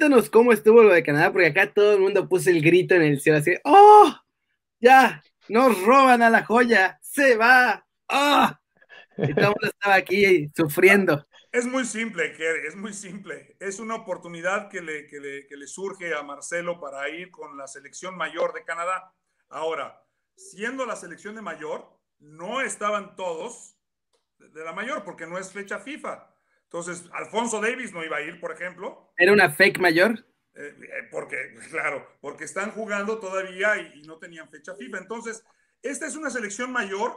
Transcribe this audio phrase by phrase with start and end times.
[0.00, 3.02] cuéntanos cómo estuvo lo de Canadá, porque acá todo el mundo puso el grito en
[3.02, 4.10] el cielo, así, ¡oh!
[4.80, 8.50] Ya, nos roban a la joya, se va, ¡oh!
[9.18, 11.26] Y todo el mundo estaba aquí sufriendo.
[11.52, 12.34] Es muy simple,
[12.66, 13.56] es muy simple.
[13.60, 17.58] Es una oportunidad que le, que, le, que le surge a Marcelo para ir con
[17.58, 19.12] la selección mayor de Canadá.
[19.50, 20.02] Ahora,
[20.34, 23.76] siendo la selección de mayor, no estaban todos
[24.38, 26.29] de la mayor porque no es fecha FIFA.
[26.72, 29.12] Entonces, Alfonso Davis no iba a ir, por ejemplo.
[29.16, 30.24] ¿Era una fake mayor?
[30.54, 31.36] Eh, eh, porque,
[31.68, 34.98] claro, porque están jugando todavía y, no tenían fecha FIFA.
[34.98, 35.44] Entonces,
[35.82, 37.12] esta es una selección mayor,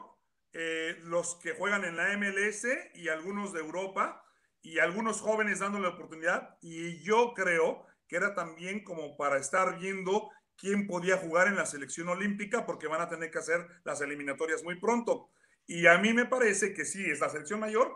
[0.54, 4.26] eh, los que juegan en la MLS y algunos de Europa
[4.64, 6.58] y algunos jóvenes dándole la oportunidad.
[6.60, 11.68] Y yo creo que era también como para estar viendo quién podía jugar en la
[11.68, 15.30] selección olímpica, porque van a tener que hacer las eliminatorias muy pronto.
[15.68, 17.96] Y a mí me parece que sí, es la selección mayor,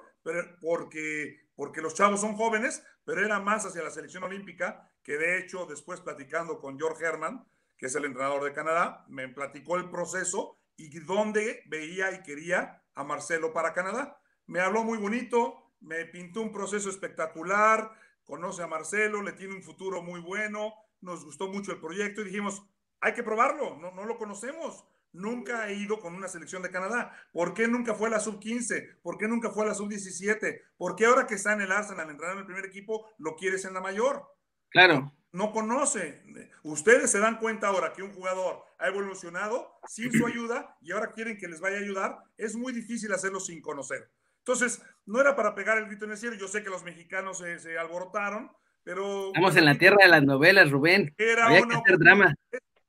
[0.61, 5.39] porque porque los chavos son jóvenes, pero era más hacia la selección olímpica, que de
[5.39, 7.45] hecho después platicando con George Herman,
[7.77, 12.83] que es el entrenador de Canadá, me platicó el proceso y dónde veía y quería
[12.93, 14.21] a Marcelo para Canadá.
[14.45, 17.91] Me habló muy bonito, me pintó un proceso espectacular,
[18.23, 22.25] conoce a Marcelo, le tiene un futuro muy bueno, nos gustó mucho el proyecto y
[22.25, 22.63] dijimos,
[22.99, 24.85] hay que probarlo, no, no lo conocemos,
[25.17, 27.13] nunca ha ido con una selección de Canadá.
[27.31, 28.99] ¿Por qué nunca fue a la sub-15?
[29.01, 30.61] ¿Por qué nunca fue a la sub-17?
[30.77, 33.65] ¿Por qué ahora que está en el Arsenal, entrenando en el primer equipo, lo quieres
[33.65, 34.23] en la mayor?
[34.69, 35.13] Claro.
[35.31, 36.23] No conoce.
[36.63, 41.11] Ustedes se dan cuenta ahora que un jugador ha evolucionado sin su ayuda y ahora
[41.11, 42.19] quieren que les vaya a ayudar.
[42.37, 44.09] Es muy difícil hacerlo sin conocer.
[44.39, 46.35] Entonces, no era para pegar el grito en el cielo.
[46.35, 48.51] Yo sé que los mexicanos se, alborotaron,
[48.83, 49.27] pero...
[49.27, 51.13] Estamos en la tierra de las novelas, Rubén.
[51.17, 52.33] Era Había que hacer drama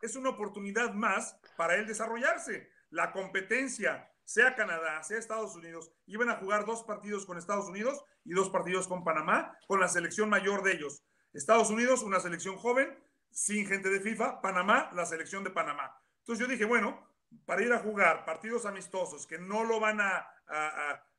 [0.03, 2.71] es una oportunidad más para él desarrollarse.
[2.91, 8.05] La competencia, sea Canadá, sea Estados Unidos, iban a jugar dos partidos con Estados Unidos
[8.25, 11.03] y dos partidos con Panamá, con la selección mayor de ellos.
[11.33, 12.97] Estados Unidos, una selección joven,
[13.33, 16.01] sin gente de FIFA, Panamá, la selección de Panamá.
[16.21, 17.05] Entonces yo dije, bueno,
[17.45, 20.25] para ir a jugar partidos amistosos que no lo van a,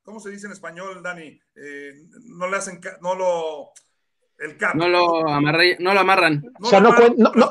[0.03, 1.37] ¿cómo se dice en español, Dani?
[1.53, 3.73] Eh, no le hacen, no lo,
[4.39, 4.75] el cap.
[4.75, 6.43] No lo, no lo amarran.
[6.61, 6.91] o sea, no,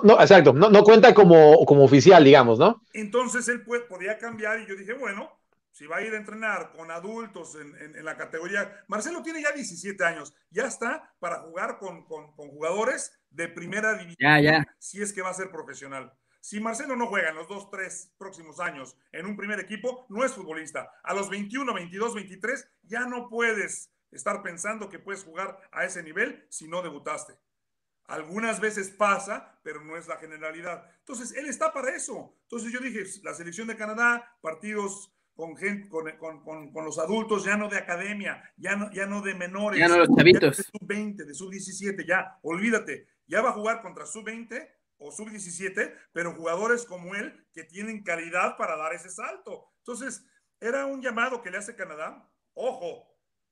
[0.03, 2.83] no, exacto, no, cuenta como, como oficial, digamos, ¿no?
[2.93, 5.39] Entonces él podía cambiar y yo dije, bueno,
[5.79, 8.85] si va a ir a entrenar con adultos en, la categoría.
[8.89, 14.17] Marcelo tiene ya 17 años, ya está para jugar con, jugadores de primera división.
[14.19, 14.67] Ya, ya.
[14.79, 16.13] Si es que va a ser profesional.
[16.41, 20.25] Si Marcelo no juega en los dos, tres próximos años en un primer equipo, no
[20.25, 20.91] es futbolista.
[21.05, 26.03] A los 21, 22, 23, ya no puedes estar pensando que puedes jugar a ese
[26.03, 27.35] nivel si no debutaste.
[28.05, 30.91] Algunas veces pasa, pero no es la generalidad.
[31.01, 32.39] Entonces, él está para eso.
[32.45, 37.45] Entonces yo dije, la selección de Canadá, partidos con, gente, con, con, con, los adultos,
[37.45, 39.79] ya no de academia, ya no, ya no de menores.
[39.79, 40.57] Ya no los chavitos.
[40.57, 43.07] De sub-20, de sub-17, ya, olvídate.
[43.27, 48.57] Ya va a jugar contra sub-20 o sub-17, pero jugadores como él que tienen calidad
[48.57, 49.71] para dar ese salto.
[49.81, 50.25] Entonces,
[50.61, 52.29] era un llamado que le hace Canadá.
[52.55, 53.07] Ojo,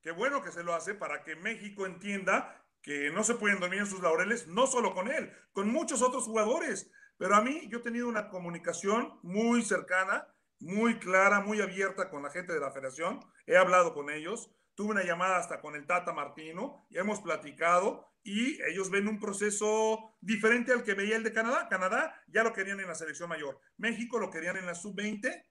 [0.07, 3.81] Qué bueno que se lo hace para que México entienda que no se pueden dormir
[3.81, 6.93] en sus laureles, no solo con él, con muchos otros jugadores.
[7.19, 10.29] Pero a mí yo he tenido una comunicación muy cercana,
[10.61, 13.19] muy clara, muy abierta con la gente de la federación.
[13.47, 18.09] He hablado con ellos, tuve una llamada hasta con el Tata Martino y hemos platicado
[18.23, 21.67] y ellos ven un proceso diferente al que veía el de Canadá.
[21.69, 25.47] Canadá ya lo querían en la selección mayor, México lo querían en la sub-20.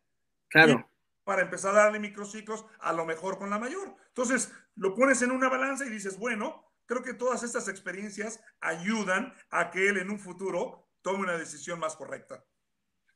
[0.48, 0.95] Claro
[1.26, 3.96] para empezar a darle microciclos, a lo mejor con la mayor.
[4.08, 9.34] Entonces, lo pones en una balanza y dices, bueno, creo que todas estas experiencias ayudan
[9.50, 12.46] a que él en un futuro tome una decisión más correcta.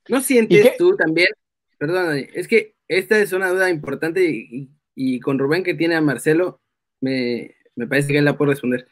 [0.10, 1.30] ¿No sientes tú también?
[1.78, 6.62] Perdón, es que esta es una duda importante y, con Rubén que tiene a Marcelo,
[7.00, 8.88] me, me parece que él la puede responder.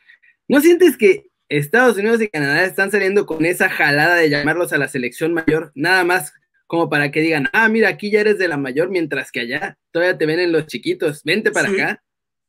[0.47, 4.77] ¿No sientes que Estados Unidos y Canadá están saliendo con esa jalada de llamarlos a
[4.77, 6.33] la selección mayor, nada más
[6.67, 9.77] como para que digan, ah, mira, aquí ya eres de la mayor, mientras que allá
[9.91, 12.03] todavía te ven en los chiquitos, vente para acá.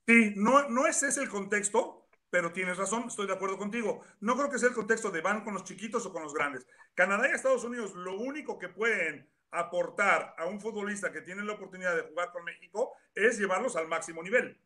[0.06, 4.02] Sí, no, no ese es el contexto, pero tienes razón, estoy de acuerdo contigo.
[4.20, 6.66] No creo que sea el contexto de van con los chiquitos o con los grandes.
[6.94, 11.54] Canadá y Estados Unidos lo único que pueden aportar a un futbolista que tiene la
[11.54, 14.60] oportunidad de jugar con México es llevarlos al máximo nivel.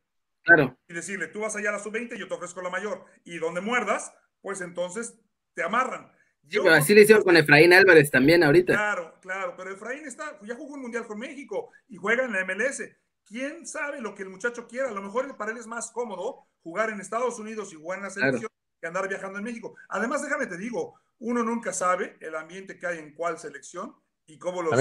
[0.44, 0.76] Claro.
[0.88, 3.04] Y decirle, tú vas allá a la sub-20 y yo te ofrezco la mayor.
[3.24, 5.20] Y donde muerdas, pues entonces
[5.54, 6.10] te amarran
[6.48, 8.74] pero así le hicieron con Efraín Álvarez también ahorita.
[8.74, 12.44] Claro, claro, pero Efraín está, ya jugó un mundial con México y juega en la
[12.44, 12.82] MLS.
[13.24, 14.88] ¿Quién sabe lo que el muchacho quiera?
[14.88, 18.04] A lo mejor para él es más cómodo jugar en Estados Unidos y jugar en
[18.04, 18.50] la selección
[18.80, 19.76] que andar viajando en México.
[19.88, 23.94] Además, déjame te digo, uno nunca sabe el ambiente que hay en cuál selección
[24.26, 24.74] y cómo los,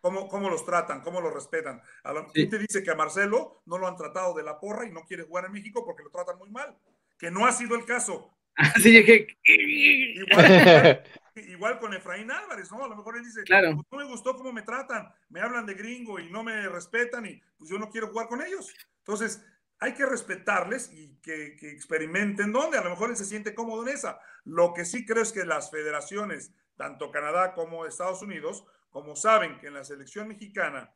[0.00, 1.80] cómo, cómo, los tratan, cómo los respetan.
[2.04, 4.92] A lo, te dice que a Marcelo no lo han tratado de la porra y
[4.92, 6.76] no quiere jugar en México porque lo tratan muy mal.
[7.18, 8.36] Que no ha sido el caso,
[8.74, 9.38] Así dije.
[11.36, 12.82] Igual, con Efraín Álvarez, ¿no?
[12.82, 13.74] A lo mejor él dice, claro.
[13.74, 17.26] Pues, no me gustó cómo me tratan, me hablan de gringo y no me respetan
[17.26, 18.72] y pues yo no quiero jugar con ellos.
[18.98, 19.44] Entonces,
[19.78, 22.78] hay que respetarles y que, que experimenten dónde.
[22.78, 24.18] A lo mejor él se siente cómodo en esa.
[24.44, 29.58] Lo que sí creo es que las federaciones, tanto Canadá como Estados Unidos, como saben
[29.58, 30.90] que en la selección mexicana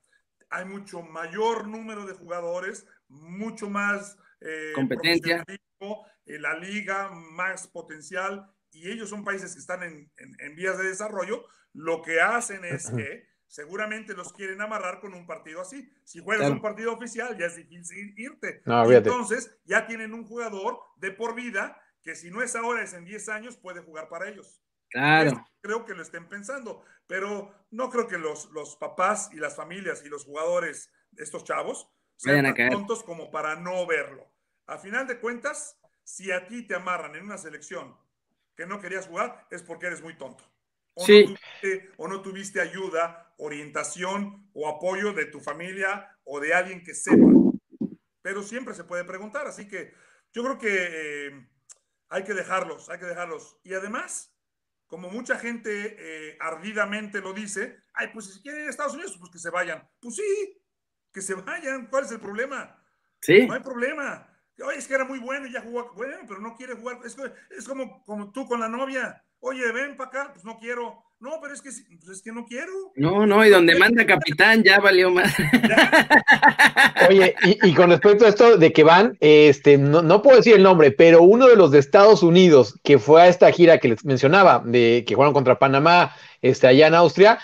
[0.48, 8.50] hay mucho mayor número de jugadores, mucho más eh, competencia, eh, la liga más potencial
[8.72, 12.90] y ellos son países que están en, en, vías de desarrollo, lo que hacen es
[12.90, 15.90] que seguramente los quieren amarrar con un partido así.
[16.04, 18.62] Si juegas un partido oficial ya es difícil irte.
[18.64, 23.04] Entonces ya tienen un jugador de por vida que si no es ahora es en
[23.04, 24.62] 10 años puede jugar para ellos.
[24.88, 25.46] Claro.
[25.60, 30.02] creo que lo estén pensando, pero no creo que los, los papás y las familias
[30.04, 31.88] y los jugadores, estos chavos,
[32.20, 34.30] sean tan tontos como para no verlo.
[34.66, 37.96] A final de cuentas, si a ti te amarran en una selección
[38.54, 40.44] que no querías jugar, es porque eres muy tonto.
[40.94, 41.24] O, sí.
[41.24, 46.84] no tuviste, o no tuviste ayuda, orientación o apoyo de tu familia o de alguien
[46.84, 47.26] que sepa.
[48.20, 49.94] Pero siempre se puede preguntar, así que
[50.32, 50.88] yo creo que
[51.28, 51.48] eh,
[52.10, 53.58] hay que dejarlos, hay que dejarlos.
[53.62, 54.36] Y además,
[54.86, 59.16] como mucha gente eh, ardidamente lo dice, ay, pues si quieren ir a Estados Unidos,
[59.18, 59.88] pues que se vayan.
[60.00, 60.59] Pues sí,
[61.12, 61.86] que se vayan.
[61.86, 62.76] ¿Cuál es el problema?
[63.20, 63.46] Sí.
[63.46, 64.26] No hay problema.
[64.64, 65.92] Oye, es que era muy bueno y ya jugó.
[65.94, 66.98] Bueno, pero no quiere jugar.
[67.04, 67.16] Es,
[67.56, 69.22] es como, como tú con la novia.
[69.40, 70.30] Oye, ven para acá.
[70.32, 71.02] Pues no quiero.
[71.20, 71.68] No, pero es que,
[71.98, 72.72] pues es que no quiero.
[72.96, 75.34] No, no, y donde manda capitán ya valió más.
[77.10, 80.92] Oye, y, con respecto a esto de que van, este, no, puedo decir el nombre,
[80.92, 84.62] pero uno de los de Estados Unidos que fue a esta gira que les mencionaba,
[84.64, 87.38] de que jugaron contra Panamá, este, allá en Austria,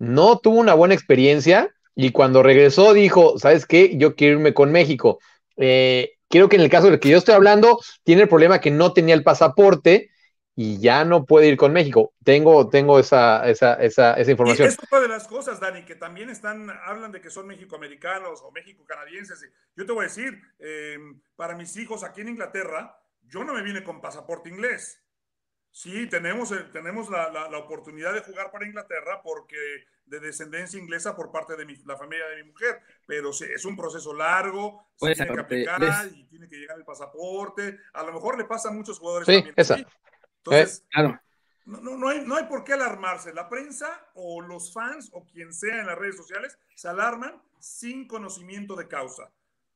[0.00, 3.96] no tuvo una buena experiencia y cuando regresó dijo, ¿sabes qué?
[3.96, 5.18] Yo quiero irme con México.
[5.56, 8.70] Eh, quiero que en el caso del que yo estoy hablando, tiene el problema que
[8.70, 10.10] no tenía el pasaporte
[10.54, 12.12] y ya no puede ir con México.
[12.24, 14.68] Tengo, tengo esa, esa, esa, esa información.
[14.68, 18.42] Y es una de las cosas, Dani, que también están, hablan de que son mexicoamericanos
[18.42, 19.40] o méxico-canadienses.
[19.76, 23.62] Yo te voy a decir, em, para mis hijos aquí en Inglaterra, yo no me
[23.62, 24.99] vine con pasaporte inglés.
[25.72, 29.56] Sí, tenemos, tenemos la, la, oportunidad de jugar para Inglaterra porque
[30.04, 33.76] de descendencia inglesa por parte de mi, la familia de mi mujer, pero es un
[33.76, 37.78] proceso largo, se tiene que aplicar y tiene que llegar el pasaporte.
[37.92, 39.54] A lo mejor le pasa a muchos jugadores sí, también.
[39.56, 39.78] Esa.
[40.38, 41.14] Entonces, eh,
[41.66, 43.32] no, no, hay, no hay por qué alarmarse.
[43.32, 48.08] La prensa o los fans o quien sea en las redes sociales se alarman sin
[48.08, 49.30] conocimiento de causa.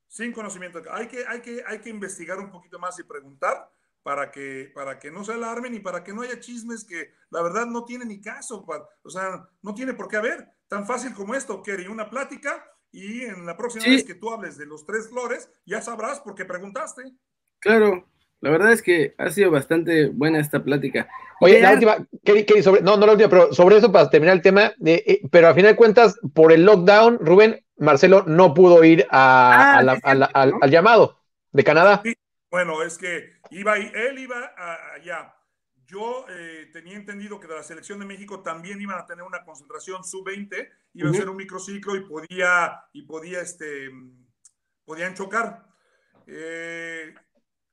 [0.08, 1.00] Sin conocimiento de causa.
[1.00, 3.70] Hay que, hay que, hay que investigar un poquito más y preguntar
[4.04, 7.42] para que, para que no se alarmen y para que no haya chismes que la
[7.42, 8.64] verdad no tiene ni caso.
[9.02, 10.46] o sea, no tiene por qué haber.
[10.68, 14.56] Tan fácil como esto, Kerry, una plática y en la próxima vez que tú hables
[14.58, 17.02] de los tres flores, ya sabrás por qué preguntaste.
[17.58, 18.06] Claro,
[18.40, 21.08] la verdad es que ha sido bastante buena esta plática.
[21.40, 22.06] Oye, la última,
[22.62, 25.54] sobre, no, no la última, pero sobre eso para terminar el tema, eh, pero a
[25.54, 29.98] final de cuentas, por el lockdown, Rubén, Marcelo no pudo ir a, ah,
[30.60, 31.18] al, llamado
[31.52, 32.02] de Canadá.
[32.50, 34.52] Bueno, es que iba, él iba
[34.94, 35.34] allá.
[35.86, 39.44] Yo eh, tenía entendido que de la selección de México también iban a tener una
[39.44, 43.90] concentración sub-20, iba a ser un microciclo y podía, y podía, este,
[44.84, 45.66] podían chocar.
[46.26, 47.14] Eh,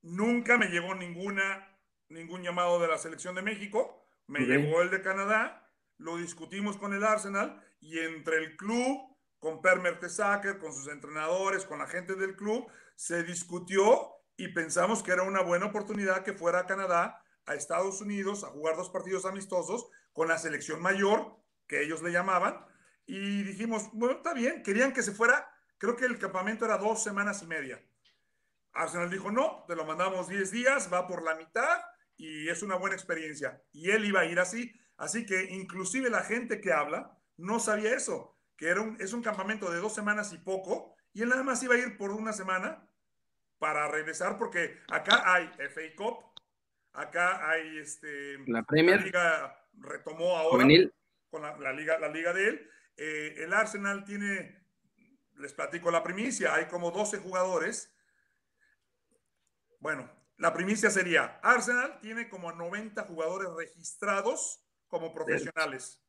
[0.04, 1.68] Nunca me llegó ninguna,
[2.10, 4.04] ningún llamado de la selección de México.
[4.28, 5.70] Me llegó el de Canadá.
[5.98, 11.66] Lo discutimos con el Arsenal y entre el club, con Per Mertesacker, con sus entrenadores,
[11.66, 14.10] con la gente del club, se discutió
[14.42, 18.48] y pensamos que era una buena oportunidad que fuera a Canadá, a Estados Unidos, a
[18.48, 22.66] jugar dos partidos amistosos con la selección mayor, que ellos le llamaban.
[23.06, 27.04] Y dijimos, bueno, está bien, querían que se fuera, creo que el campamento era dos
[27.04, 27.86] semanas y media.
[28.74, 31.80] Arsenal dijo, no, te lo mandamos 10 días, va por la mitad
[32.18, 33.62] y es una buena experiencia.
[33.72, 34.74] Y él iba a ir así.
[34.98, 39.22] Así que inclusive la gente que habla no sabía eso, que era un, es un
[39.22, 42.34] campamento de dos semanas y poco, y él nada más iba a ir por una
[42.34, 42.88] semana
[43.62, 46.18] para regresar, porque acá hay FA Cup,
[46.94, 49.02] acá hay este, la Premier.
[49.02, 50.66] liga retomó ahora
[51.30, 52.70] con la, liga, la liga de él.
[52.98, 54.66] Eh, el Arsenal tiene,
[55.38, 57.96] les platico la primicia, hay como 12 jugadores
[59.82, 66.00] bueno, la primicia sería, Arsenal tiene como 90 jugadores registrados como profesionales.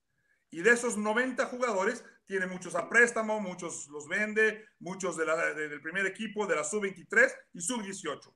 [0.50, 6.06] Y de esos 90 jugadores, tiene muchos a préstamo, muchos los vende, muchos del primer
[6.06, 8.34] equipo, de la sub-23 y sub-18.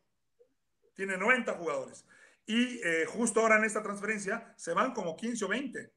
[0.94, 2.06] Tiene 90 jugadores.
[2.46, 5.92] Y eh, justo ahora en esta transferencia se van como 15 o 20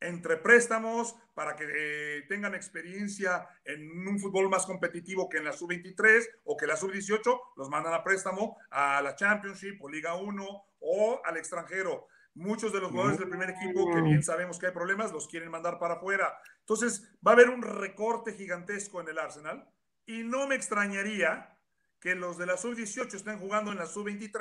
[0.00, 5.52] entre préstamos para que eh, tengan experiencia en un fútbol más competitivo que en la
[5.52, 10.64] sub-23 o que la sub-18, los mandan a préstamo a la Championship o Liga 1
[10.80, 12.06] o al extranjero.
[12.38, 15.50] Muchos de los jugadores del primer equipo, que bien sabemos que hay problemas, los quieren
[15.50, 16.32] mandar para afuera.
[16.60, 19.68] Entonces, va a haber un recorte gigantesco en el Arsenal
[20.06, 21.58] y no me extrañaría
[22.00, 24.38] que los de la sub-18 estén jugando en la sub-23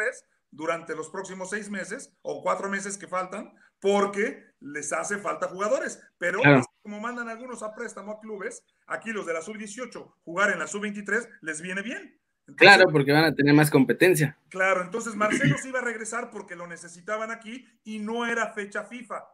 [0.51, 5.99] durante los próximos seis meses o cuatro meses que faltan, porque les hace falta jugadores.
[6.19, 6.39] Pero
[6.83, 10.67] como mandan algunos a préstamo a clubes, aquí los de la sub-18 jugar en la
[10.67, 12.21] sub-23 les viene bien.
[12.55, 14.37] Claro, porque van a tener más competencia.
[14.49, 18.83] Claro, entonces Marcelo se iba a regresar porque lo necesitaban aquí y no era fecha
[18.83, 19.27] FIFA.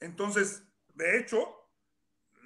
[0.00, 0.62] Entonces,
[0.94, 1.64] de hecho,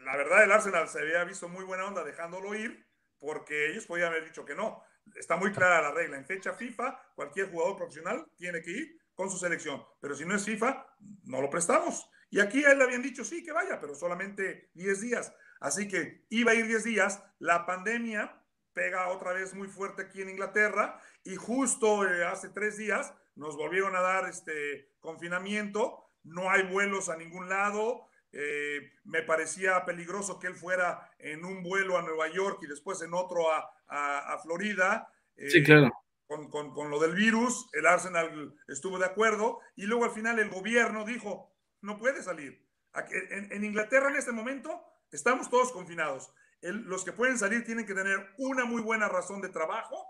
[0.04, 2.86] la verdad el Arsenal se había visto muy buena onda dejándolo ir
[3.18, 4.82] porque ellos podían haber dicho que no.
[5.14, 6.16] Está muy clara la regla.
[6.16, 9.82] En fecha FIFA, cualquier jugador profesional tiene que ir con su selección.
[10.00, 10.86] Pero si no es FIFA,
[11.24, 12.08] no lo prestamos.
[12.30, 15.34] Y aquí a él le habían dicho, sí, que vaya, pero solamente 10 días.
[15.60, 17.22] Así que iba a ir 10 días.
[17.38, 18.40] La pandemia
[18.78, 23.56] pega otra vez muy fuerte aquí en Inglaterra y justo eh, hace tres días nos
[23.56, 26.04] volvieron a dar este confinamiento.
[26.22, 28.06] No hay vuelos a ningún lado.
[28.30, 33.02] Eh, me parecía peligroso que él fuera en un vuelo a Nueva York y después
[33.02, 35.12] en otro a, a, Florida.
[35.34, 35.92] Eh, sí, claro.
[36.28, 40.38] Con, con, con, lo del virus, el Arsenal estuvo de acuerdo y luego al final
[40.38, 42.64] el gobierno dijo, no puede salir.
[43.10, 46.30] En, en Inglaterra en este momento estamos todos confinados.
[46.62, 50.06] Los que pueden salir tienen que tener una muy buena razón de trabajo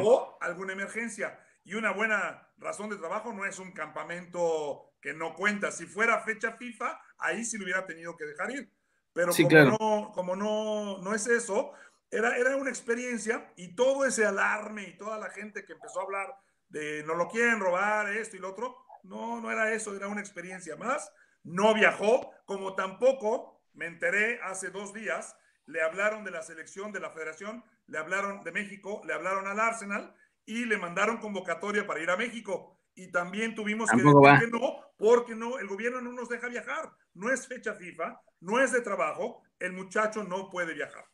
[0.00, 1.38] o alguna emergencia.
[1.64, 5.70] Y una buena razón de trabajo no es un campamento que no cuenta.
[5.70, 8.72] Si fuera fecha FIFA, ahí sí lo hubiera tenido que dejar ir.
[9.12, 11.72] Pero como, no, como no, no es eso,
[12.10, 16.04] era, era una experiencia y todo ese alarme y toda la gente que empezó a
[16.04, 16.34] hablar
[16.68, 20.20] de no lo quieren robar, esto y lo otro, no, no era eso, era una
[20.20, 21.12] experiencia más.
[21.42, 25.36] No viajó, como tampoco me enteré hace dos días,
[25.66, 29.60] le hablaron de la selección de la federación, le hablaron de México, le hablaron al
[29.60, 30.14] Arsenal
[30.44, 32.78] y le mandaron convocatoria para ir a México.
[32.94, 36.90] Y también tuvimos que decir que no, porque no, el gobierno no nos deja viajar.
[37.14, 41.04] No es fecha FIFA, no es de trabajo, el muchacho no puede viajar.